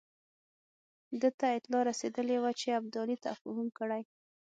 [1.21, 4.01] ده ته اطلاع رسېدلې وه چې ابدالي تفاهم کړی.